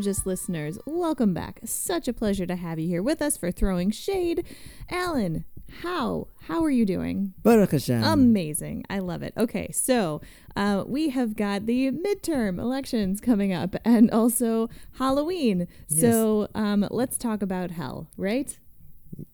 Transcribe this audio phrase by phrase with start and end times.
[0.00, 1.60] gorgeous listeners, welcome back.
[1.62, 4.46] Such a pleasure to have you here with us for Throwing Shade.
[4.88, 5.44] Alan,
[5.82, 6.28] how?
[6.44, 7.34] How are you doing?
[7.42, 8.02] Baruch Hashem.
[8.02, 8.84] Amazing.
[8.88, 9.34] I love it.
[9.36, 10.22] Okay, so
[10.56, 15.68] uh, we have got the midterm elections coming up and also Halloween.
[15.90, 16.00] Yes.
[16.00, 18.58] So um, let's talk about hell, right?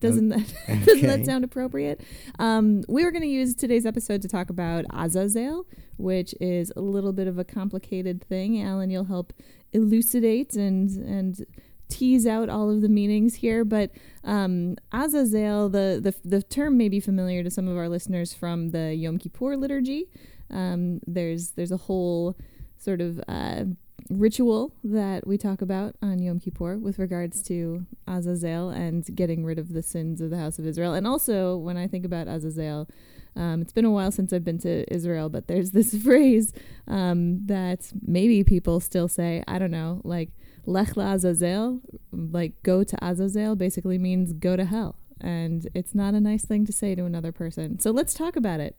[0.00, 0.52] Doesn't that
[0.84, 2.00] doesn't that sound appropriate?
[2.40, 5.64] Um, we were going to use today's episode to talk about Azazel,
[5.96, 8.60] which is a little bit of a complicated thing.
[8.60, 9.33] Alan, you'll help
[9.76, 11.46] elucidate and and
[11.88, 13.64] tease out all of the meanings here.
[13.64, 13.90] But
[14.24, 18.70] um, Azazel, the, the the term may be familiar to some of our listeners from
[18.70, 20.08] the Yom Kippur liturgy.
[20.50, 22.36] Um, there's there's a whole
[22.78, 23.64] sort of uh,
[24.10, 29.58] ritual that we talk about on Yom Kippur with regards to Azazel and getting rid
[29.58, 30.94] of the sins of the house of Israel.
[30.94, 32.88] And also, when I think about Azazel,
[33.36, 36.52] um, it's been a while since I've been to Israel, but there's this phrase
[36.88, 39.42] um, that maybe people still say.
[39.47, 40.30] I don't know, like
[40.64, 41.80] Lech Azazel,
[42.12, 46.64] like go to Azazel, basically means go to hell, and it's not a nice thing
[46.66, 47.78] to say to another person.
[47.78, 48.77] So let's talk about it.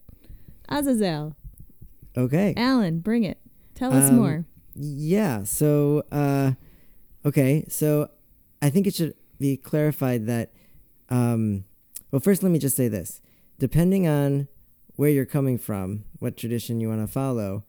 [0.69, 1.35] Azazel,
[2.17, 2.53] Okay.
[2.57, 3.37] Alan, bring it.
[3.75, 4.45] Tell us Um, more.
[4.75, 5.43] Yeah.
[5.43, 6.53] So, uh,
[7.23, 7.63] okay.
[7.69, 8.09] So,
[8.61, 10.51] I think it should be clarified that,
[11.09, 11.63] um,
[12.11, 13.21] well, first, let me just say this.
[13.59, 14.47] Depending on
[14.95, 17.63] where you're coming from, what tradition you want to follow,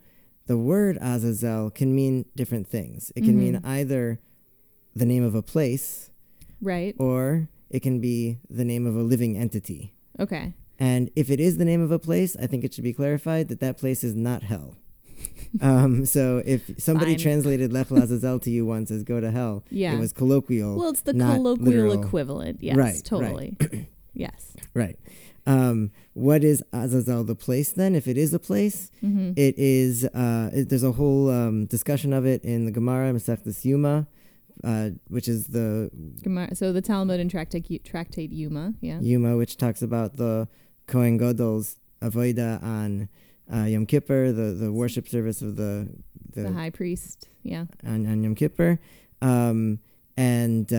[0.47, 3.13] the word Azazel can mean different things.
[3.17, 4.19] It can mean either
[4.95, 6.11] the name of a place
[6.61, 6.95] Right.
[6.99, 9.93] or it can be the name of a living entity.
[10.19, 10.55] Okay.
[10.79, 13.49] And if it is the name of a place, I think it should be clarified
[13.49, 14.77] that that place is not hell.
[15.61, 17.19] um, so if somebody Fine.
[17.23, 19.95] translated Lech Lazazel to you once as go to hell, Yeah.
[19.95, 20.79] it was colloquial.
[20.79, 22.03] Well, it's the colloquial literal.
[22.03, 22.63] equivalent.
[22.63, 23.05] Yes, Right, right.
[23.05, 23.57] totally.
[24.15, 24.57] yes.
[24.75, 24.99] Right.
[25.49, 27.95] Um, what is Azazel the place then?
[27.95, 29.33] If it is a place, Mm-hmm.
[29.37, 30.05] it is.
[30.05, 34.07] Uh, it, there's a whole um, discussion of it in the Gemara Masechtas Yuma,
[34.63, 35.91] uh, which is the
[36.23, 38.75] Gemara- So the Talmud and Tractate, Tractate Yuma.
[38.81, 39.01] Yeah.
[39.01, 40.49] Yuma, which talks about the
[40.87, 43.09] Kohen Gadol's avoida on
[43.53, 45.89] uh, Yom Kippur, the, the worship service of the
[46.35, 47.29] the, The high priest.
[47.43, 47.65] Yeah.
[47.87, 48.79] on, on Yom Kippur.
[49.23, 49.79] Um,
[50.17, 50.71] and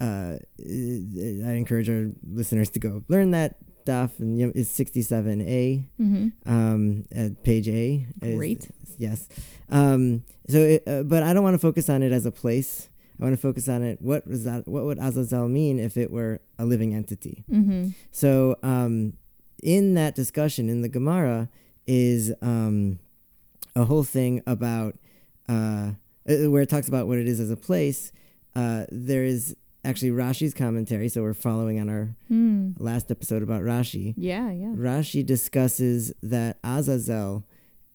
[0.00, 4.18] uh, I encourage our listeners to go learn that stuff.
[4.18, 6.28] And it's 67A, Mm-hmm.
[6.50, 8.06] um, at page A.
[8.22, 8.68] is- Great.
[8.98, 9.28] yes.
[9.68, 12.88] Um, so, it, uh, but I don't want to focus on it as a place.
[13.20, 14.00] I want to focus on it.
[14.00, 14.66] What was that?
[14.66, 17.44] What would Azazel mean if it were a living entity?
[17.50, 17.88] Mm-hmm.
[18.12, 19.14] So, um,
[19.62, 21.50] in that discussion in the Gemara
[21.86, 22.98] is um,
[23.76, 24.96] a whole thing about
[25.50, 25.90] uh,
[26.28, 28.10] uh, where it talks about what it is as a place.
[28.56, 32.70] Uh, there is actually Rashi's commentary, so we're following on our Hmm.
[32.78, 34.14] last episode about Rashi.
[34.16, 34.50] Yeah.
[34.52, 34.74] Yeah.
[34.74, 37.44] Rashi discusses that Azazel,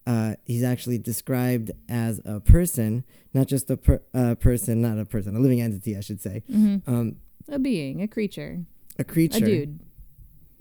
[0.07, 3.03] uh, he's actually described as a person,
[3.33, 6.43] not just a per- uh, person, not a person, a living entity, I should say.
[6.51, 6.89] Mm-hmm.
[6.93, 7.15] Um,
[7.47, 8.65] A being, a creature,
[8.97, 9.79] a creature, a dude,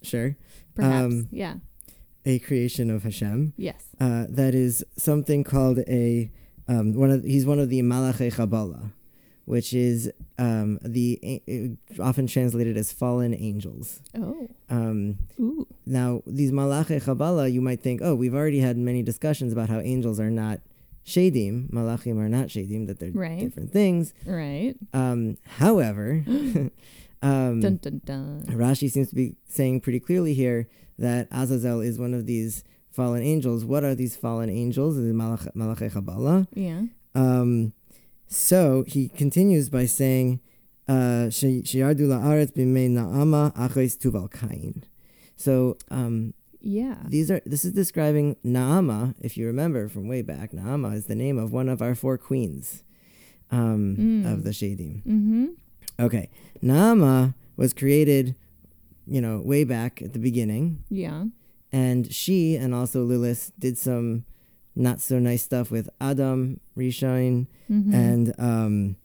[0.03, 0.37] sure,
[0.75, 1.05] perhaps.
[1.15, 1.57] Um, yeah.
[2.27, 3.53] a creation of Hashem.
[3.57, 3.83] Yes.
[4.01, 6.31] uh, that is something called a
[6.69, 8.93] um, one of he's one of the Malachei Chabala,
[9.47, 14.01] which is um, the often translated as fallen angels.
[14.17, 14.49] Oh.
[14.71, 15.67] Um, Ooh.
[15.87, 19.81] now these Malachei Chabala, you might think, oh, we've already had many discussions about how
[19.81, 20.61] angels are not
[21.07, 23.41] shadim, Malachim are not shadim, that they're Right.
[23.41, 24.15] different things.
[24.27, 24.75] Right.
[24.95, 26.25] Um, however,
[27.23, 28.43] um, Dun dun dun.
[28.49, 30.69] Rashi seems to be saying pretty clearly here
[30.99, 33.65] that Azazel is one of these fallen angels.
[33.65, 34.97] What are these fallen angels?
[34.97, 36.47] The Malach- Malachei Chabala.
[36.55, 36.83] Yeah.
[37.15, 37.73] Um,
[38.29, 40.41] so he continues by saying,
[40.89, 43.53] uh, "She- "Sheyardu la'aretz b'mei na'ama
[43.99, 44.85] tuval kain."
[45.37, 46.97] So um, Yeah.
[47.09, 49.15] these are this is describing Naama.
[49.21, 52.17] If you remember from way back, Naama is the name of one of our four
[52.19, 52.83] queens
[53.51, 54.33] um, Mm.
[54.33, 55.03] of the Shadim.
[55.05, 55.45] Mm-hmm.
[56.01, 56.29] Okay,
[56.63, 58.35] Naama was created,
[59.07, 61.27] you know, way back at the beginning, Yeah.
[61.71, 64.25] and she and also Lilith did some
[64.77, 67.95] not so nice stuff with Adam, Rishon, Mm-hmm.
[67.95, 68.97] and um,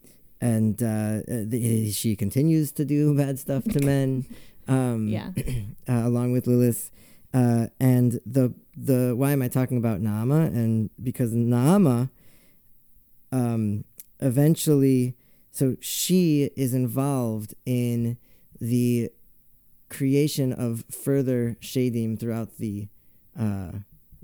[0.41, 0.85] and uh,
[1.31, 4.25] uh, the, she continues to do bad stuff to men.
[4.67, 5.31] Um, yeah.
[5.89, 6.91] uh, along with Lilith.
[7.33, 10.47] Uh, and the the why am I talking about Naama?
[10.47, 12.09] And because Naama,
[13.31, 13.85] um,
[14.19, 15.15] eventually,
[15.51, 18.17] so she is involved in
[18.59, 19.09] the
[19.89, 22.87] creation of further shadim throughout the
[23.39, 23.71] uh,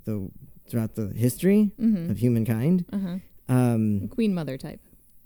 [0.05, 0.29] the
[0.67, 2.11] throughout the history Mm-hmm.
[2.11, 2.85] of humankind.
[2.91, 3.17] Uh huh.
[3.47, 4.79] Um, Queen mother type.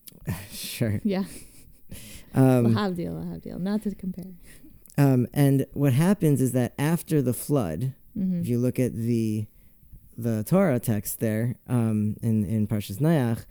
[0.51, 1.01] sure.
[1.03, 1.23] Yeah.
[2.35, 3.59] Um, Lahavdil, lahavdil.
[3.59, 4.33] Not to compare.
[4.99, 8.41] um, and what happens is that after the flood, Mm-hmm.
[8.41, 9.47] if you look at the
[10.17, 13.45] the Torah text there um, in in Parshas Nayach,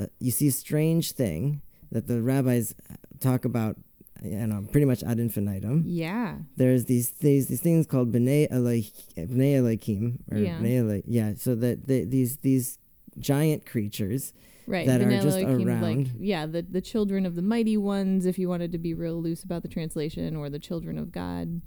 [0.00, 1.60] uh, you see a strange thing
[1.92, 2.74] that the rabbis
[3.20, 3.76] talk about,
[4.22, 5.84] you know, pretty much ad infinitum.
[5.86, 6.38] Yeah.
[6.56, 10.58] There's these these these things called bnei Eloi- bnei Elohim or Yeah.
[10.60, 11.34] bnei Eloi- yeah.
[11.36, 12.78] So that the, these these
[13.18, 14.32] giant creatures
[14.66, 14.86] Right.
[14.86, 16.10] that are just Elohim, Like, around.
[16.18, 19.44] yeah, the, the children of the mighty ones, if you wanted to be real loose
[19.44, 21.60] about the translation, or the children of God.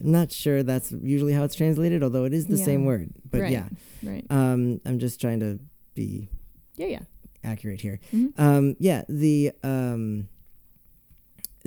[0.00, 2.64] I'm not sure that's usually how it's translated, although it is the Yeah.
[2.64, 3.10] same word.
[3.30, 3.52] But Right.
[3.52, 3.68] yeah,
[4.02, 4.26] Right.
[4.30, 5.60] um, I'm just trying to
[5.94, 6.28] be
[6.76, 7.02] Yeah, yeah.
[7.44, 8.00] accurate here.
[8.12, 8.32] Mhm.
[8.38, 10.28] Um, yeah, the um,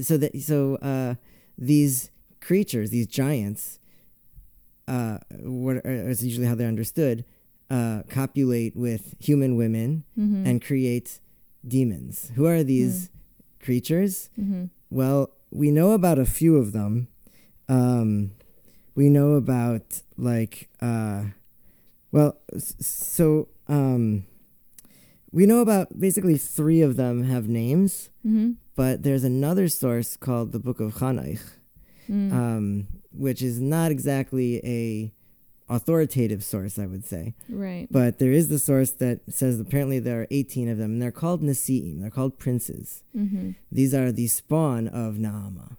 [0.02, 1.16] so that so uh,
[1.58, 2.12] these
[2.42, 3.80] creatures, these giants,
[4.88, 7.24] uh, what are, is usually how they're understood,
[7.70, 10.46] uh, copulate with human women Mm-hmm.
[10.48, 11.20] and create
[11.68, 12.32] demons.
[12.36, 13.10] Who are these
[13.62, 14.30] creatures?
[14.40, 14.66] mm-hmm.
[14.90, 17.08] Well, we know about a few of them.
[17.70, 18.32] Um,
[18.96, 21.26] we know about like uh,
[22.12, 24.26] well, so um,
[25.32, 28.52] we know about basically three of them have names, Mm-hmm.
[28.76, 31.40] but there's another source called the Book of Chanaich,
[32.10, 32.34] Mm.
[32.34, 35.14] um, which is not exactly a
[35.70, 37.34] authoritative source, I would say.
[37.48, 37.88] right.
[37.90, 41.12] But there is the source that says apparently there are 18 of them, and they're
[41.12, 42.02] called Nasi'im.
[42.02, 43.04] They're called princes.
[43.16, 43.52] Mm-hmm.
[43.72, 45.78] These are the spawn of Naama.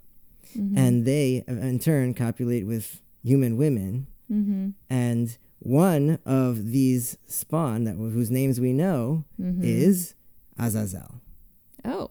[0.56, 0.76] Mm-hmm.
[0.76, 4.70] and they in turn copulate with human women mm-hmm.
[4.90, 9.62] and one of these spawn that whose names we know Mm-hmm.
[9.64, 10.14] is
[10.58, 11.20] azazel
[11.84, 12.10] oh.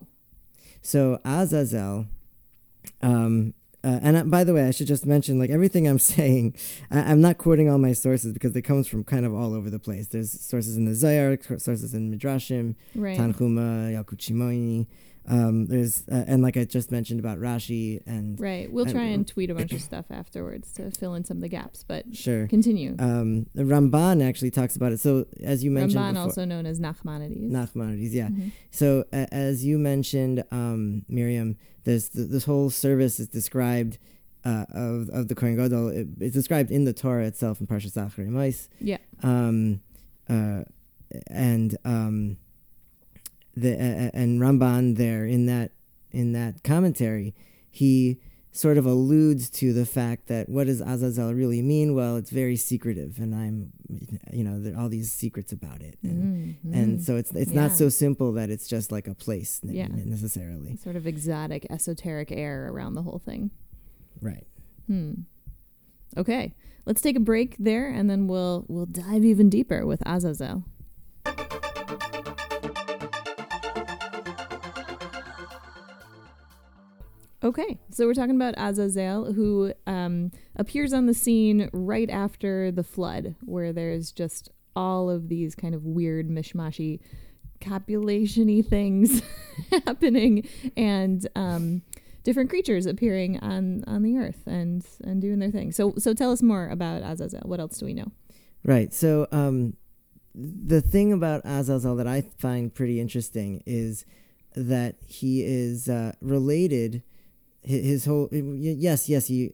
[0.82, 2.08] so azazel
[3.02, 3.54] um
[3.84, 6.56] uh, and uh, by the way, I should just mention, like everything I'm saying,
[6.92, 9.72] I, I'm not quoting all my sources because it comes from kind of all over
[9.72, 10.08] the place.
[10.10, 13.18] There's sources in the Zohar, sources in Midrashim, Right.
[13.18, 14.86] Tanhuma, Yalkut Shimoni.
[15.28, 18.72] Um, there's uh, and like I just mentioned about Rashi and Right.
[18.72, 21.42] We'll I- try and tweet a bunch of stuff afterwards to fill in some of
[21.42, 22.48] the gaps, but sure.
[22.48, 22.96] continue.
[23.00, 25.00] Um, Ramban actually talks about it.
[25.00, 27.52] So as you mentioned, Ramban, before, also known as Nachmanides.
[27.52, 28.30] Nachmanides, yeah.
[28.30, 28.52] Mhm.
[28.72, 34.00] So uh, as you mentioned, um, Miriam, there's th- this whole service is described
[34.44, 35.90] uh, of of the Kohen Gadol.
[35.90, 38.68] It, it's described in the Torah itself in Parshas Acharei.
[38.80, 38.98] Yeah.
[39.22, 39.82] Um,
[40.28, 40.64] uh,
[41.28, 42.38] and um,
[43.56, 45.72] the uh, and Ramban there in that
[46.12, 47.34] in that commentary,
[47.70, 48.20] he
[48.54, 51.96] sort of alludes to the fact that what does Azazel really mean?
[51.96, 53.72] Well, it's very secretive, and I'm,
[54.34, 57.52] you know, there are all these secrets about it, and, Mm, and so it's it's
[57.52, 57.62] Yeah.
[57.62, 59.88] not so simple that it's just like a place Yeah.
[59.88, 63.52] necessarily, sort of exotic, esoteric air around the whole thing.
[64.22, 64.46] right?
[64.88, 65.14] Hmm.
[66.18, 66.54] Okay,
[66.86, 70.66] let's take a break there, and then we'll we'll dive even deeper with Azazel.
[77.44, 82.84] Okay, so we're talking about Azazel, who um, appears on the scene right after the
[82.84, 87.00] flood, where there's just all of these kind of weird mishmashy
[87.60, 89.24] copulation-y things
[89.86, 90.48] happening,
[90.78, 91.82] and um,
[92.24, 95.72] different creatures appearing on on the earth and and doing their thing.
[95.72, 97.42] So so tell us more about Azazel.
[97.46, 98.12] What else do we know?
[98.64, 98.94] Right.
[98.94, 99.76] So um,
[100.36, 104.06] the thing about Azazel that I find pretty interesting is
[104.56, 107.02] that he is uh, related.
[107.66, 109.28] Hi- His whole yes, yes.
[109.28, 109.50] He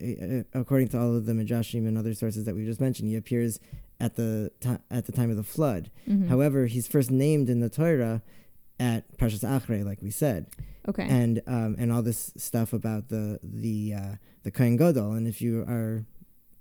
[0.54, 3.16] uh, according to all of the midrashim and other sources that we just mentioned, he
[3.16, 3.60] appears
[4.00, 5.90] at the ti- at the time of the flood.
[6.08, 6.28] Mhm.
[6.28, 8.22] However, he's first named in the Torah
[8.80, 10.46] at Parshas Achrei, like we said,
[10.88, 11.08] Okay.
[11.10, 15.14] and um, and all this stuff about the the uh, the Kohen Gadol.
[15.14, 16.06] And if you are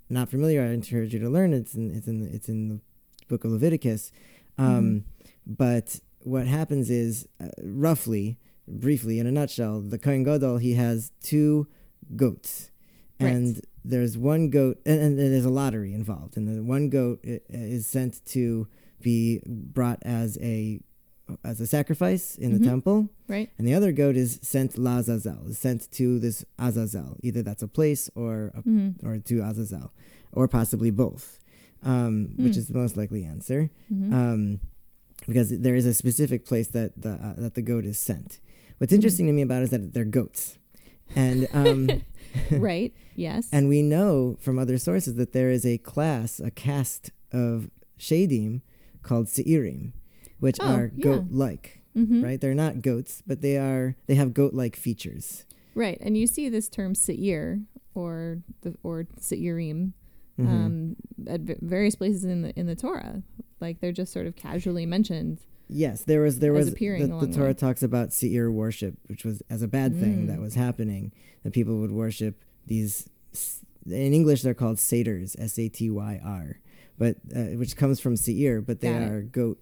[0.09, 1.53] not familiar, I encourage you to learn.
[1.53, 2.81] It's in it's in the, it's in the
[3.29, 4.13] book of Leviticus.
[4.59, 5.05] Um,
[5.47, 8.37] But what happens is, uh, roughly,
[8.69, 11.67] briefly, in a nutshell, the Kohen Gadol he has two
[12.15, 12.71] goats,
[13.21, 13.33] Right.
[13.35, 17.87] and there's one goat, and, and there's a lottery involved, and the one goat is
[17.87, 18.67] sent to
[19.01, 20.81] be brought as a
[21.45, 22.59] as a sacrifice in Mhm.
[22.59, 23.51] the temple, right.
[23.59, 27.17] and the other goat is sent la Azazel, is sent to this Azazel.
[27.21, 29.93] Either that's a place or a, hmm or to Azazel,
[30.33, 31.41] or possibly both,
[31.83, 32.59] um, which Hmm.
[32.61, 34.61] is the most likely answer, hmm um,
[35.27, 38.39] because there is a specific place that the uh, that the goat is sent.
[38.79, 38.97] What's Hmm.
[38.97, 40.59] interesting to me about it is that they're goats,
[41.15, 41.91] and um,
[42.51, 42.93] right.
[43.19, 43.49] Yes.
[43.51, 48.61] and we know from other sources that there is a class, a caste of shadim
[49.03, 49.93] called seirim,
[50.39, 51.03] which Oh, are yeah.
[51.05, 51.81] goat-like.
[51.97, 52.23] Mhm.
[52.23, 52.39] Right?
[52.39, 53.97] They're not goats, but they are.
[54.07, 55.47] They have goat-like features.
[55.75, 55.97] Right.
[56.03, 57.63] And you see this term seir
[57.95, 59.93] or the or seirim
[60.39, 60.47] Mhm.
[60.47, 63.23] um, at v- various places in the in the Torah.
[63.61, 65.41] Like they're just sort of casually mentioned.
[65.69, 67.55] Yes, there was there was the, the Torah way.
[67.55, 70.27] talks about seir worship, which was as a bad thing Mm.
[70.29, 71.13] that was happening.
[71.43, 73.09] That people would worship these.
[73.85, 76.59] In English, they're called satyrs, S A T Y R,
[76.99, 79.11] but uh, which comes from seir, but they Got it.
[79.11, 79.59] are goat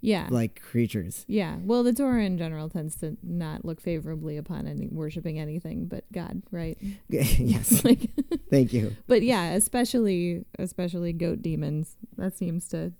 [0.00, 0.28] Yeah.
[0.30, 1.24] like creatures.
[1.28, 1.56] yeah.
[1.62, 6.04] Well, the Torah in general tends to not look favorably upon any worshiping anything but
[6.12, 6.76] God, right?
[7.08, 8.10] yes, like
[8.50, 8.94] thank you.
[9.06, 11.96] but yeah, especially especially goat demons.
[12.18, 12.92] That seems to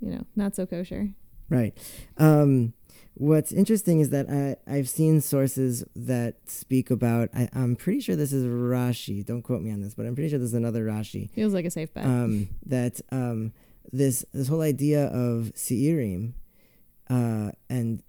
[0.00, 1.10] you know, not so kosher.
[1.48, 1.76] Right.
[2.18, 2.74] Um,
[3.14, 7.28] what's interesting is that I, I've seen sources that speak about.
[7.34, 9.24] I, I'm pretty sure this is Rashi.
[9.24, 11.30] Don't quote me on this, but I'm pretty sure this is another Rashi.
[11.32, 12.04] Feels like a safe bet.
[12.06, 13.52] Um, that um,
[13.92, 16.34] this this whole idea of Seirim,
[17.08, 18.02] uh, and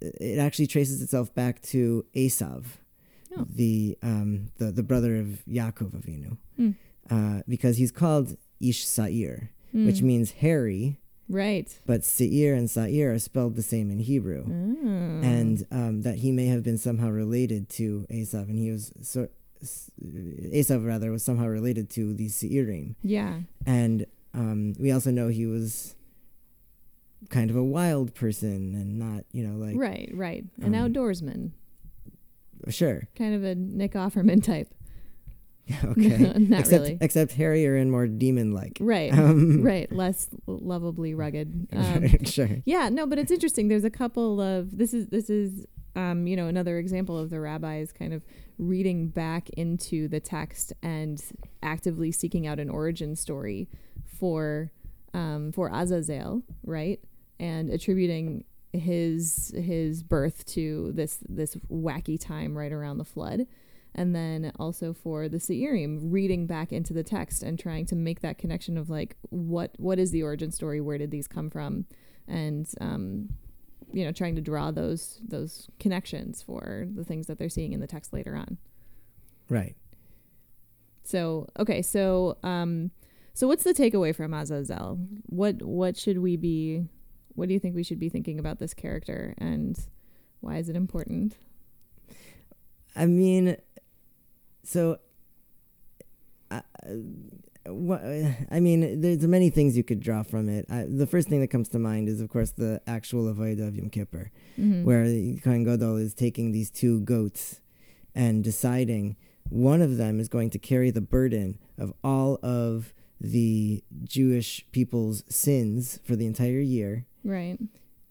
[0.00, 2.64] it actually traces itself back to Esav,
[3.38, 3.46] Oh.
[3.48, 6.70] the um, the the brother of Yaakov Avinu, Hmm.
[7.10, 10.02] uh, because he's called Ish Sa'ir, which Mm.
[10.02, 11.78] means hairy, right.
[11.86, 14.44] but Seir and Sa'ir are spelled the same in Hebrew.
[14.46, 15.26] Oh.
[15.26, 19.28] And um, that he may have been somehow related to Esav, and he was so
[19.62, 22.94] Esav rather was somehow related to the Seirim.
[23.02, 23.40] yeah.
[23.64, 25.94] And um, we also know he was
[27.30, 30.44] kind of a wild person and not, you know, like right, right.
[30.60, 31.52] An um, outdoorsman.
[32.68, 34.68] sure, Kind of a Nick Offerman type.
[35.84, 36.98] okay, Not except really.
[37.00, 38.78] except hairier and more demon-like.
[38.80, 39.12] Right.
[39.16, 39.90] Um, right.
[39.90, 41.68] Less lovably rugged.
[41.72, 42.48] Um, sure.
[42.64, 43.68] yeah, no, but it's interesting.
[43.68, 47.40] There's a couple of this is this is um, you know, another example of the
[47.40, 48.22] rabbis kind of
[48.58, 51.22] reading back into the text and
[51.62, 53.68] actively seeking out an origin story
[54.18, 54.70] for
[55.14, 57.00] um, for Azazel, right?
[57.40, 63.46] And attributing his his birth to this this wacky time right around the flood.
[63.96, 68.20] And then also for the Seirim, reading back into the text and trying to make
[68.20, 70.82] that connection of like what what is the origin story?
[70.82, 71.86] Where did these come from?
[72.28, 73.30] And um,
[73.92, 77.80] you know, trying to draw those those connections for the things that they're seeing in
[77.80, 78.58] the text later on.
[79.48, 79.76] Right.
[81.02, 82.90] So okay, so um,
[83.32, 84.98] so what's the takeaway from Azazel?
[85.24, 86.84] What what should we be?
[87.34, 89.78] What do you think we should be thinking about this character, and
[90.40, 91.36] why is it important?
[92.94, 93.56] I mean,
[94.66, 94.98] so.
[96.50, 96.60] Uh,
[97.66, 98.00] what,
[98.50, 100.66] I mean, there's many things you could draw from it.
[100.70, 103.74] I, the first thing that comes to mind is, of course, the actual Avodah of
[103.74, 104.84] Yom Kippur, Mhm.
[104.84, 105.04] where
[105.40, 107.60] Kohen Gadol is taking these two goats
[108.14, 109.16] and deciding
[109.48, 115.24] one of them is going to carry the burden of all of the Jewish people's
[115.28, 117.58] sins for the entire year right,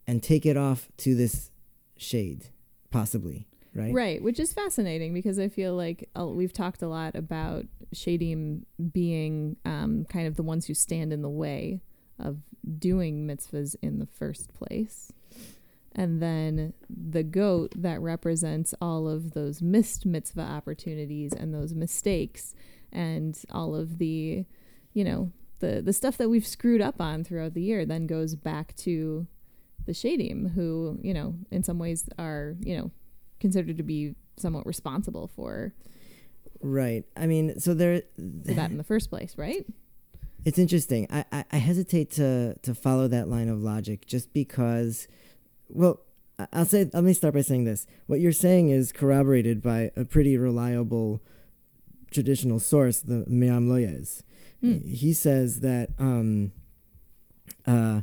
[0.05, 1.49] and take it off to this
[1.95, 2.47] shade,
[2.91, 3.93] possibly, right?
[3.93, 8.63] right, which is fascinating because I feel like uh, we've talked a lot about Shadim
[8.91, 11.81] being um, kind of the ones who stand in the way
[12.19, 12.37] of
[12.79, 15.11] doing mitzvahs in the first place.
[15.93, 22.53] And then the goat that represents all of those missed mitzvah opportunities and those mistakes
[22.91, 24.45] and all of the,
[24.93, 28.35] you know, the, the stuff that we've screwed up on throughout the year then goes
[28.35, 29.25] back to
[29.85, 32.91] the Shadim, who, you know, in some ways are, you know,
[33.39, 35.73] considered to be somewhat responsible for,
[36.61, 37.05] Right.
[37.15, 38.01] I mean, so there.
[38.17, 39.65] that in the first place, right?
[40.45, 41.07] It's interesting.
[41.11, 45.07] I, I, I hesitate to to follow that line of logic just because.
[45.69, 45.99] Well,
[46.53, 46.89] I'll say.
[46.91, 47.85] Let me start by saying this.
[48.07, 51.21] What you're saying is corroborated by a pretty reliable
[52.11, 54.23] traditional source, the Me'am Lo'ez.
[54.61, 54.77] Hmm.
[54.87, 56.51] He says that, um,
[57.67, 58.01] uh,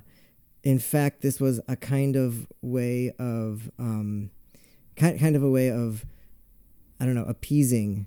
[0.62, 4.30] in fact, this was a kind of way of, um,
[4.96, 6.04] kind kind of a way of,
[7.00, 8.06] I don't know, appeasing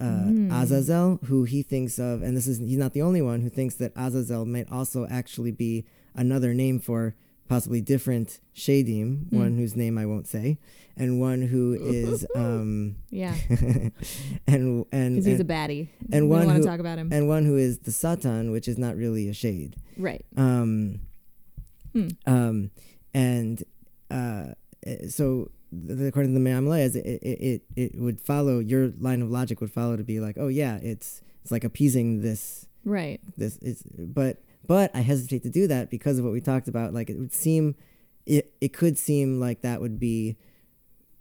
[0.00, 0.52] uh, Mm.
[0.52, 3.74] Azazel, who he thinks of, and this is he's not the only one who thinks
[3.76, 5.84] that Azazel might also actually be
[6.14, 7.16] another name for
[7.48, 9.36] possibly different Shadim, Hmm.
[9.38, 10.58] one whose name I won't say,
[10.96, 13.34] and one who is um Yeah,
[14.46, 15.88] and and because he's a baddie.
[16.12, 17.08] and we one want who- to talk about him.
[17.12, 19.76] and one who is the Satan, which is not really a shade.
[19.96, 20.24] right.
[20.36, 21.00] Um,
[21.92, 22.08] Hmm.
[22.26, 22.70] um,
[23.14, 23.64] and
[24.10, 24.48] uh,
[24.86, 29.22] eh, so according to the Me'am Lo'ez, it, it it it would follow your line
[29.22, 33.20] of logic would follow to be like, oh yeah, it's it's like appeasing this Right.
[33.36, 36.94] this is but but I hesitate to do that because of what we talked about.
[36.94, 37.74] Like it would seem
[38.26, 40.36] it it could seem like that would be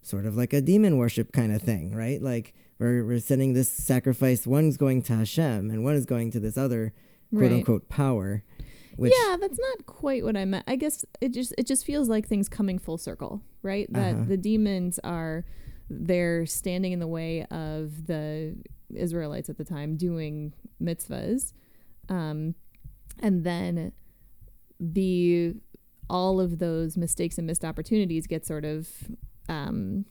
[0.01, 2.21] sort of like a demon worship kind of thing, right?
[2.21, 6.39] Like we're we're sending this sacrifice, one's going to Hashem and one is going to
[6.39, 6.93] this other
[7.31, 7.51] quote Right.
[7.51, 8.43] unquote power.
[8.95, 10.63] Which yeah, that's not quite what I meant.
[10.67, 13.87] I guess it just it just feels like things coming full circle, right?
[13.93, 14.25] That Uh-huh.
[14.27, 15.45] the demons are
[15.89, 18.55] they're standing in the way of the
[18.93, 21.53] Israelites at the time doing mitzvahs,
[22.09, 22.55] um,
[23.19, 23.91] and then
[24.79, 25.55] the
[26.09, 28.87] all of those mistakes and missed opportunities get sort of
[29.49, 30.05] um,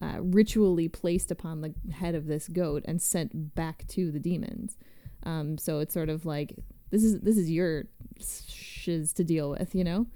[0.00, 4.78] uh, ritually placed upon the head of this goat and sent back to the demons.
[5.24, 6.56] Um, so it's sort of like
[6.90, 7.84] this is this is your
[8.18, 10.06] shiz to deal with, you know.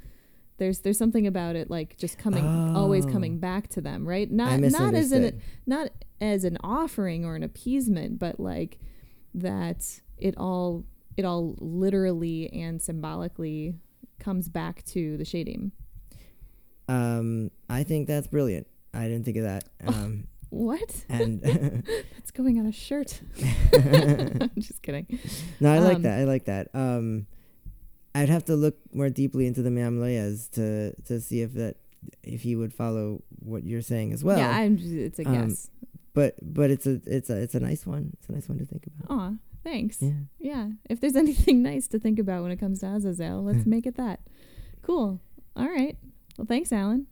[0.61, 3.11] There's there's something about it like just coming always Oh.
[3.11, 4.31] coming back to them, right?
[4.31, 5.91] Not not as an not
[6.21, 8.79] as an offering or an appeasement, but like
[9.35, 10.85] that it all
[11.17, 13.75] it all literally and symbolically
[14.21, 15.73] comes back to the shadim.
[16.89, 18.67] Um, I think that's brilliant.
[18.93, 19.65] I didn't think of that.
[19.87, 21.05] Um, What?
[21.09, 21.41] and
[22.17, 23.21] That's going on a shirt.
[23.73, 25.07] I'm just kidding.
[25.61, 26.19] no, I like Um, that.
[26.21, 26.69] I like that.
[26.75, 27.27] Um,
[28.15, 31.77] I'd have to look more deeply into the Me'am Lo'ez to to see if that
[32.23, 34.39] if he would follow what you're saying as well.
[34.39, 35.71] yeah, I'm just, it's a um, guess.
[36.15, 38.11] but but it's a it's a it's a nice one.
[38.15, 39.17] It's a nice one to think about.
[39.17, 39.99] Aw, thanks.
[40.01, 40.13] Yeah.
[40.39, 40.69] Yeah.
[40.89, 43.97] If there's anything nice to think about when it comes to Azazel, let's make it
[43.97, 44.21] that.
[44.83, 45.21] Cool.
[45.57, 45.97] All right.
[46.39, 47.07] Well, thanks, Alan.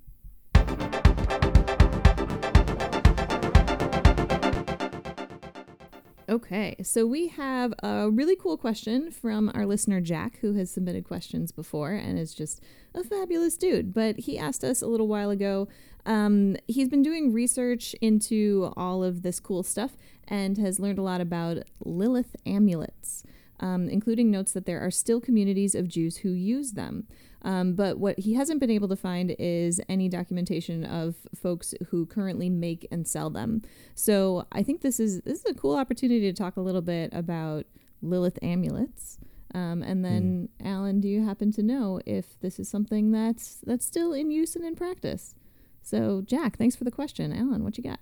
[6.29, 11.05] Okay, so we have a really cool question from our listener Jack, who has submitted
[11.05, 12.61] questions before and is just
[12.95, 13.95] a fabulous dude.
[13.95, 15.69] But he asked us a little while ago.
[16.05, 21.03] Um, he's been doing research into all of this cool stuff and has learned a
[21.03, 23.25] lot about Lilith amulets,
[23.61, 27.07] um, including notes that there are still communities of Jews who use them.
[27.43, 32.07] Um, but what he hasn't been able to find is any documentation of folks who
[32.07, 33.63] currently make and sell them.
[33.95, 37.13] So I think this is this is a cool opportunity to talk a little bit
[37.13, 37.67] about
[38.03, 39.19] Lilith amulets.
[39.55, 43.87] Um, and then, Alan, do you happen to know if this is something that's that's
[43.87, 45.35] still in use and in practice?
[45.81, 47.33] So, Jack, thanks for the question.
[47.33, 48.01] Alan, what you got?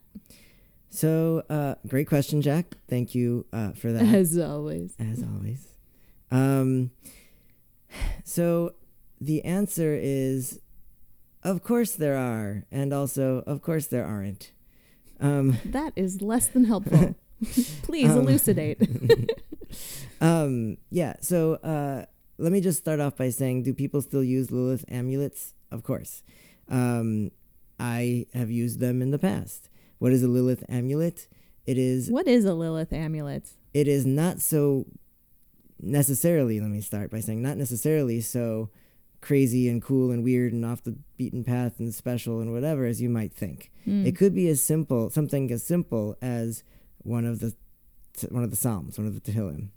[0.96, 2.74] So uh, great question, Jack.
[2.88, 4.02] Thank you uh, for that.
[4.02, 4.94] As always.
[4.98, 5.68] as always.
[6.30, 6.90] Um,
[8.24, 8.72] so
[9.20, 10.58] the answer is,
[11.42, 14.52] of course there are, and also of course there aren't.
[15.20, 17.14] Um, That is less than helpful.
[17.82, 18.80] Please Um, elucidate.
[20.22, 21.16] um, yeah.
[21.20, 22.06] So uh,
[22.38, 25.52] let me just start off by saying, do people still use Lilith amulets?
[25.70, 26.22] Of course.
[26.70, 27.32] Um,
[27.78, 29.68] I have used them in the past.
[29.98, 31.26] What is a Lilith amulet?
[31.66, 33.48] It is what is a Lilith amulet?
[33.74, 34.86] it is not so
[35.80, 38.70] necessarily let me start by saying not necessarily so
[39.20, 43.00] crazy and cool and weird and off the beaten path and special and whatever as
[43.02, 44.04] you might think Hmm.
[44.06, 46.62] it could be as simple something as simple as
[47.02, 47.54] one of the
[48.30, 49.68] one of the psalms one of the tehillim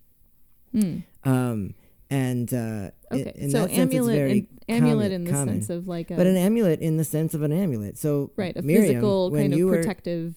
[0.71, 0.97] Hmm.
[1.23, 1.73] um
[2.09, 5.31] and uh Okay, in so that sense, it's amulet, very in, amulet common- in the
[5.31, 5.55] common.
[5.61, 8.55] sense of like a but an amulet in the sense of an amulet so right
[8.55, 10.35] a Miriam, physical kind of you were protective.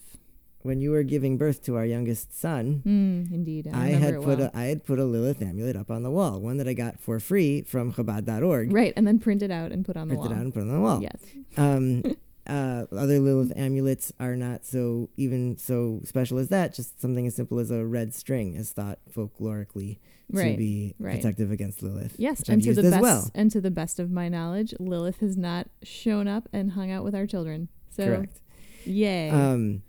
[0.63, 4.23] when you were giving birth to our youngest son Hmm, indeed, I, I had it
[4.23, 4.51] put well.
[4.55, 7.01] a I had put a Lilith amulet up on the wall, one that I got
[7.01, 8.73] for free from Chabad.org.
[8.73, 10.29] right, and then print it out and put on the wall.
[10.29, 10.41] Printed wall.
[10.41, 11.03] out and put on the wall.
[11.03, 11.21] Yes.
[11.57, 12.03] Um,
[12.47, 16.75] uh, other Lilith amulets are not so even so special as that.
[16.75, 19.99] Just something as simple as a red string is thought folklorically
[20.33, 21.17] to be right.
[21.17, 22.15] protective against Lilith.
[22.19, 23.31] Yes, and I've to the best well.
[23.35, 27.05] and to the best of my knowledge, Lilith has not shown up and hung out
[27.05, 27.69] with our children.
[27.91, 28.41] So Correct.
[28.85, 29.31] yay.
[29.31, 29.83] Um,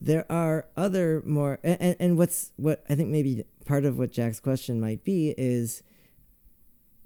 [0.00, 4.12] there are other more, and, and, and what's what I think maybe part of what
[4.12, 5.82] Jack's question might be is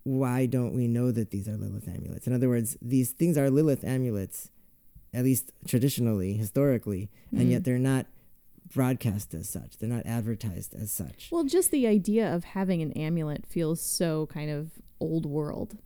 [0.02, 2.26] why don't we know that these are Lilith amulets?
[2.26, 4.50] In other words, these things are Lilith amulets,
[5.12, 7.50] at least traditionally, historically, and Mm.
[7.50, 8.06] yet they're not
[8.74, 9.78] broadcast as such.
[9.78, 11.28] They're not advertised as such.
[11.30, 15.78] Well, just the idea of having an amulet feels so kind of old world,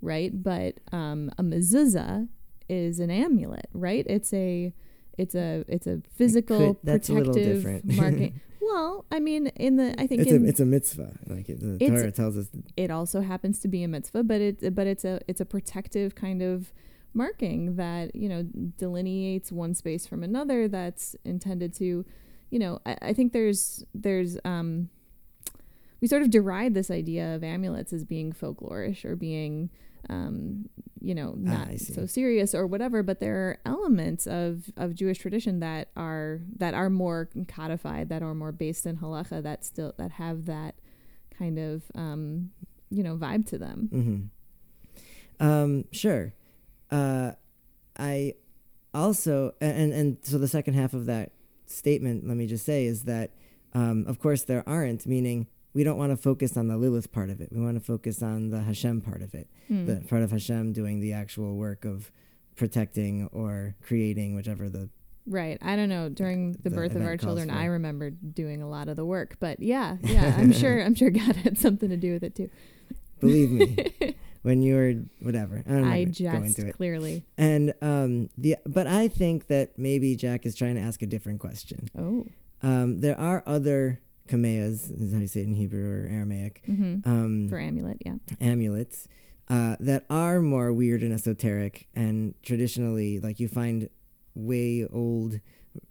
[0.00, 0.42] right?
[0.42, 2.28] But um, a mezuzah
[2.68, 4.06] is an amulet, right?
[4.08, 4.72] It's a
[5.18, 7.84] it's a it's a physical could- that's a little protective different.
[7.96, 8.40] marking.
[8.60, 11.12] well, I mean, in the I think It's in, a it's a mitzvah.
[11.26, 12.48] Like it, the Torah tells us.
[12.76, 16.14] it also happens to be a mitzvah, but it but it's a it's a protective
[16.14, 16.72] kind of
[17.14, 18.42] marking that you know
[18.78, 20.66] delineates one space from another.
[20.68, 22.04] That's intended to,
[22.52, 24.88] you know, I, I think there's there's um
[26.00, 29.70] we sort of deride this idea of amulets as being folklorish or being
[30.10, 30.68] um
[31.00, 31.92] you know Ah, not see.
[31.94, 36.74] so serious or whatever but there are elements of of Jewish tradition that are that
[36.74, 40.74] are more codified that are more based in halacha that still that have that
[41.38, 42.50] kind of um
[42.90, 44.20] you know vibe to them Mm-hmm.
[45.46, 46.34] Um, sure.
[46.90, 47.32] Uh,
[47.98, 48.34] I
[48.94, 51.32] also and and so the second half of that
[51.72, 53.30] statement, let me just say, is that
[53.74, 55.06] um, of course there aren't.
[55.06, 57.48] Meaning we don't want to focus on the Lilith part of it.
[57.52, 59.86] We want to focus on the Hashem part of it, Hmm.
[59.86, 62.10] the part of Hashem doing the actual work of
[62.56, 64.90] protecting or creating, whichever the
[65.24, 68.68] right i don't know during the, The birth of our children i remember doing a
[68.68, 71.96] lot of the work but yeah yeah i'm sure i'm sure god had something to
[71.96, 72.50] do with it too
[73.20, 75.62] believe me when you were whatever.
[75.66, 76.74] I don't i remember going jest it.
[76.76, 81.06] clearly And um, the but I think that maybe Jack is trying to ask a
[81.06, 81.88] different question.
[81.96, 82.26] oh
[82.62, 86.96] Um, there are other kameas, is how you say it in Hebrew or Aramaic, hmm
[87.04, 89.08] um, for amulet yeah amulets
[89.48, 93.88] uh, that are more weird and esoteric, and traditionally, like you find
[94.34, 95.40] way old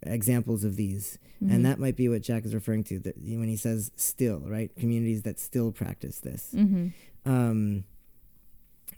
[0.04, 1.52] examples of these, Mhm.
[1.54, 4.74] and that might be what Jack is referring to that when he says "still," right?
[4.76, 6.54] Communities that still practice this.
[6.56, 6.94] Mhm.
[7.26, 7.84] Um,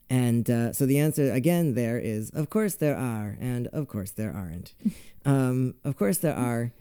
[0.09, 4.11] and uh, so the answer again there is, of course there are, and of course
[4.11, 4.73] there aren't.
[5.25, 6.71] um, of course there are.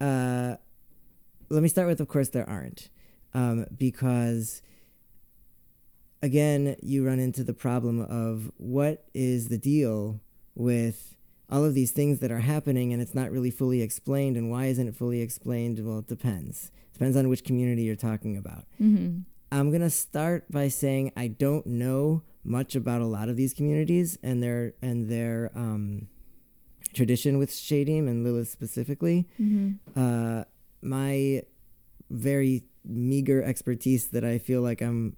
[0.00, 0.56] Uh,
[1.50, 2.90] let me start with, of course there aren't,
[3.34, 4.62] um, because
[6.22, 10.20] again you run into the problem of what is the deal
[10.54, 11.14] with
[11.50, 14.66] all of these things that are happening and it's not really fully explained and why
[14.66, 19.22] isn't it fully explained well it depends depends on which community you're talking about Mhm.
[19.50, 24.18] I'm gonna start by saying I don't know much about a lot of these communities
[24.22, 26.08] and their and their um,
[26.94, 29.26] tradition with Shadim and Lilith specifically.
[29.40, 29.78] Mhm.
[29.94, 30.44] Uh,
[30.82, 31.42] my
[32.10, 35.16] very meager expertise that I feel like I'm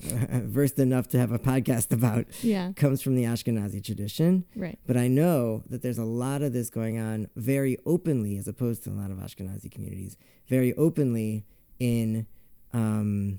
[0.00, 2.72] versed enough to have a podcast about Yeah.
[2.72, 4.44] comes from the Ashkenazi tradition.
[4.56, 4.78] Right.
[4.86, 8.82] But I know that there's a lot of this going on very openly, as opposed
[8.84, 10.16] to a lot of Ashkenazi communities,
[10.48, 11.46] very openly
[11.78, 12.26] in
[12.72, 13.38] um,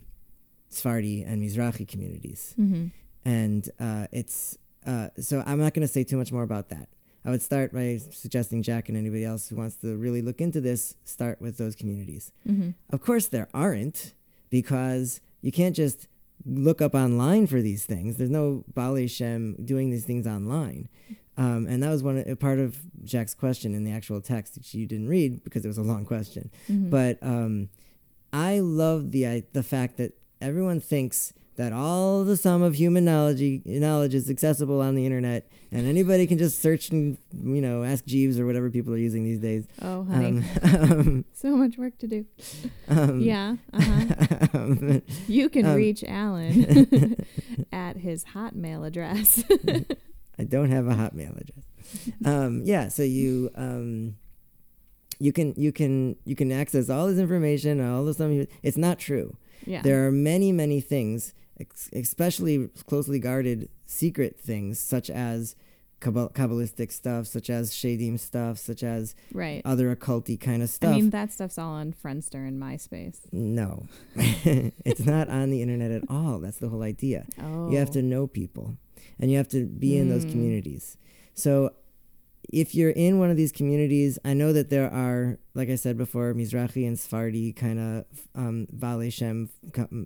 [0.70, 2.56] Sephardi and Mizrahi communities.
[2.58, 2.92] Mhm.
[3.26, 6.88] And uh, it's uh, so I'm not going to say too much more about that.
[7.26, 10.62] I would start by suggesting Jack and anybody else who wants to really look into
[10.62, 12.32] this start with those communities.
[12.48, 12.76] Mhm.
[12.92, 14.14] Of course, there aren't
[14.52, 16.08] because you can't just
[16.46, 18.18] look up online for these things.
[18.18, 20.88] There's no Baalei Shem doing these things online.
[21.38, 24.76] Um, and that was one a part of Jack's question in the actual text, which
[24.76, 26.52] you didn't read because it was a long question.
[26.70, 26.92] Mhm.
[26.92, 27.70] But um,
[28.32, 33.06] I love the I, the fact that everyone thinks that all the sum of human
[33.06, 37.84] knowledge knowledge is accessible on the internet, and anybody can just search and you know
[37.84, 39.66] ask Jeeves or whatever people are using these days.
[39.82, 40.44] Oh, honey.
[40.62, 42.26] Um, um, so much work to do.
[42.90, 43.56] um, yeah.
[43.74, 44.48] Uh-huh.
[44.54, 47.16] um, You can Um, reach Alan
[47.72, 49.44] at his Hotmail address.
[50.38, 51.66] I don't have a Hotmail address.
[52.26, 54.16] Um, yeah, so you um,
[55.20, 58.20] you can you can you can access all this information, all this.
[58.64, 59.38] It's not true.
[59.66, 59.82] yeah.
[59.82, 65.56] There are many many things, ex- especially closely guarded secret things, such as
[66.02, 69.62] Kabbal- kabbalistic stuff, such as shadim stuff, such as right.
[69.66, 70.92] other occulty kind of stuff.
[70.92, 73.22] I mean, that stuff's all on Friendster and MySpace.
[73.32, 76.40] no, it's not on the internet at all.
[76.40, 77.26] That's the whole idea.
[77.42, 77.72] Oh.
[77.72, 78.78] You have to know people
[79.20, 80.32] and you have to be in those Mm.
[80.32, 80.98] communities.
[81.34, 81.72] So
[82.52, 85.98] if you're in one of these communities, I know that there are, like I said
[85.98, 88.06] before, Mizrahi and Sephardi kind of
[88.36, 89.50] um, Baalei Shem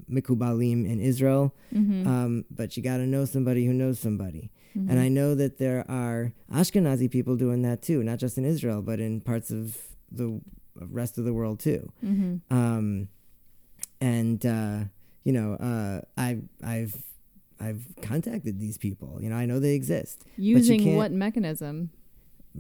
[0.10, 2.06] Mikubalim in Israel, Mhm.
[2.08, 4.52] um, but you got to know somebody who knows somebody.
[4.78, 4.90] Mhm.
[4.90, 8.82] And I know that there are Ashkenazi people doing that too, not just in Israel,
[8.82, 9.78] but in parts of
[10.12, 10.40] the
[10.76, 11.92] rest of the world too.
[12.04, 12.42] Mhm.
[12.52, 13.08] Um,
[14.02, 14.86] and uh,
[15.24, 16.96] you know, uh, I've I've
[17.60, 19.20] I've contacted these people.
[19.22, 20.24] You know, I know they exist.
[20.38, 21.90] Using can't- what mechanism?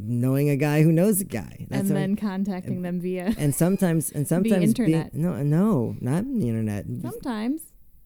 [0.02, 1.68] Knowing a guy who knows a guy.
[1.70, 3.34] and what- then contacting them via.
[3.38, 5.14] and sometimes and sometimes internet.
[5.14, 6.86] no, no, not the internet.
[7.02, 7.62] Sometimes.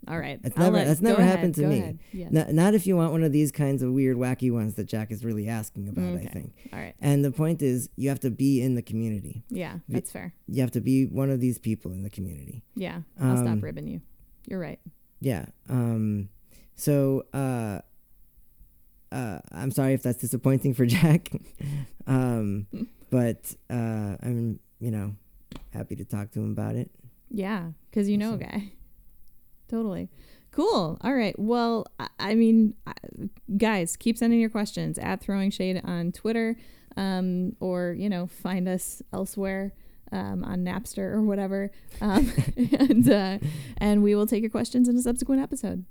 [0.06, 0.38] All right.
[0.44, 2.00] It's I'll never- let- that's never ahead, happened to me.
[2.12, 2.32] Yes.
[2.32, 5.12] Not, not if you want one of these kinds of weird, wacky ones that Jack
[5.12, 6.16] is really asking about.
[6.16, 6.54] I think.
[6.74, 6.94] All right.
[7.00, 9.44] And the point is, you have to be in the community.
[9.50, 10.34] Yeah, that's fair.
[10.48, 12.64] You have to be one of these people in the community.
[12.76, 14.02] Yeah, I'll Um, stop ribbing you.
[14.48, 14.80] You're right.
[15.22, 15.46] Yeah.
[15.70, 16.28] Um,
[16.76, 17.80] so uh,
[19.13, 21.32] uh, I'm sorry if that's disappointing for Jack,
[22.08, 22.67] um,
[23.10, 25.15] but uh, I'm you know
[25.71, 26.89] happy to talk to him about it.
[27.30, 28.71] Yeah, because you know a So- guy.
[29.69, 30.10] Totally.
[30.52, 30.99] Cool.
[31.02, 31.38] All right.
[31.39, 32.93] Well, I, I mean, I,
[33.58, 36.56] guys, keep sending your questions at Throwing Shade on Twitter,
[36.95, 39.73] um, or you know, find us elsewhere
[40.12, 41.71] um, on Napster or whatever,
[42.02, 42.32] um,
[42.78, 43.39] and uh,
[43.78, 45.86] and we will take your questions in a subsequent episode.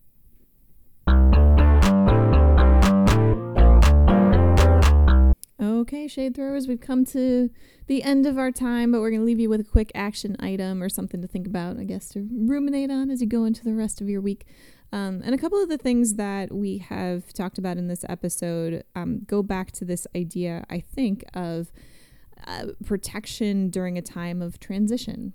[5.83, 7.51] Okay, shade throwers, we've come to
[7.88, 10.37] the end of our time, but we're going to leave you with a quick action
[10.38, 13.64] item or something to think about, I guess, to ruminate on as you go into
[13.64, 14.47] the rest of your week.
[14.92, 18.85] Um, and a couple of the things that we have talked about in this episode
[18.95, 21.73] um, go back to this idea, I think, of
[22.47, 25.33] uh, protection during a time of transition.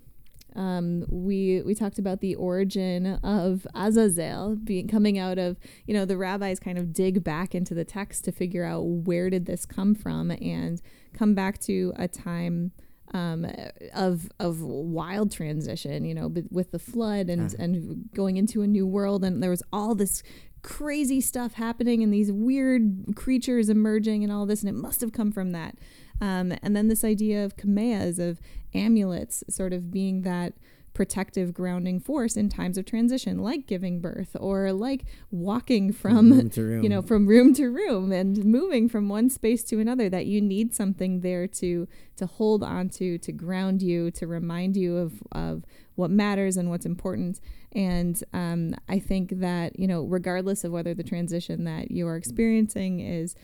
[0.57, 6.03] Um, we we talked about the origin of Azazel being coming out of you know
[6.03, 9.65] the rabbis kind of dig back into the text to figure out where did this
[9.65, 10.81] come from and
[11.13, 12.71] come back to a time
[13.13, 13.45] um,
[13.93, 17.63] of of wild transition you know with the flood and Uh-huh.
[17.63, 20.23] and going into a new world and there was all this
[20.63, 25.13] crazy stuff happening and these weird creatures emerging and all this and it must have
[25.13, 25.77] come from that
[26.19, 28.41] um, and then this idea of kameas of
[28.77, 30.53] amulets sort of being that
[30.97, 36.49] protective grounding force in times of transition like giving birth or like walking from room
[36.49, 36.83] to room.
[36.83, 40.41] you know from room to room and moving from one space to another that you
[40.41, 45.63] need something there to to hold onto to ground you to remind you of of
[45.93, 47.39] what matters and what's important
[47.73, 52.15] and um, i think that you know regardless of whether the transition that you are
[52.15, 53.35] experiencing is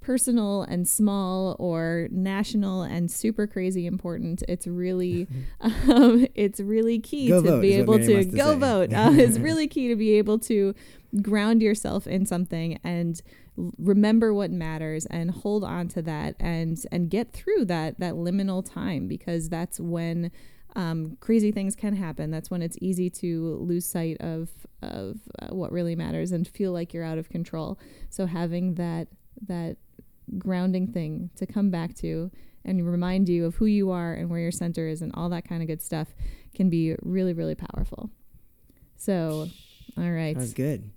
[0.00, 5.26] personal and small or national and super crazy important it's really
[5.60, 9.10] um, it's really key Go to vote be able to wants to go vote uh,
[9.12, 10.74] it's really key to be able to
[11.22, 13.20] ground yourself in something and
[13.76, 18.64] remember what matters and hold on to that and and get through that that liminal
[18.64, 20.30] time because that's when
[20.76, 22.30] um, crazy things can happen.
[22.30, 24.50] That's when it's easy to lose sight of
[24.82, 27.78] of uh, what really matters and feel like you're out of control.
[28.10, 29.08] So having that
[29.46, 29.76] that
[30.36, 32.30] grounding thing to come back to
[32.64, 35.48] and remind you of who you are and where your center is and all that
[35.48, 36.08] kind of good stuff
[36.54, 38.10] can be really really powerful.
[38.96, 39.48] So,
[39.96, 40.34] all right.
[40.34, 40.90] That was good.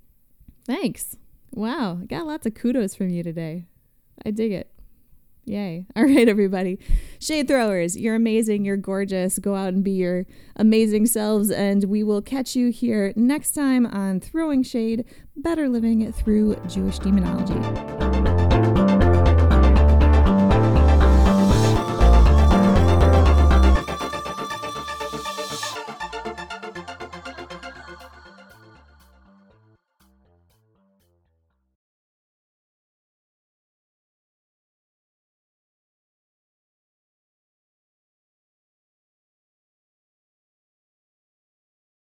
[0.65, 1.15] Thanks.
[1.52, 3.65] Wow, I got lots of kudos from you today.
[4.26, 4.72] I dig it.
[5.46, 5.86] Yay.
[5.96, 6.80] All right, everybody.
[7.20, 8.63] Shade throwers, you're amazing.
[8.63, 9.39] You're gorgeous.
[9.39, 11.50] Go out and be your amazing selves.
[11.50, 17.00] And we will catch you here next time on Throwing Shade Better Living Through Jewish
[17.00, 18.00] Demonology.